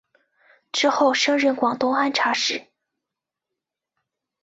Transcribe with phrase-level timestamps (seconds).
[0.71, 2.69] 之后升任广东按察使。